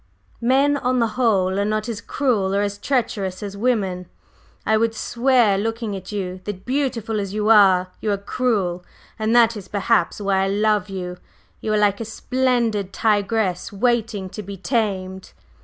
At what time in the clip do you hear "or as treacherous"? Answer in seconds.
2.55-3.43